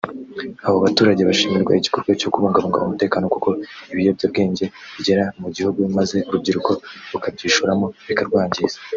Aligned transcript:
Abo 0.65 0.77
baturage 0.85 1.21
bashimirwa 1.29 1.71
igikorwa 1.79 2.11
cyo 2.21 2.29
kubungabunga 2.33 2.85
umutekano 2.87 3.25
kuko 3.33 3.49
ibi 3.91 3.97
biyobyabwenge 3.99 4.65
bigera 4.95 5.23
mu 5.41 5.47
gihugu 5.55 5.79
maze 5.97 6.17
urubyiruko 6.27 6.71
rukabyishoramo 7.11 7.85
bikarwangiza 8.07 8.77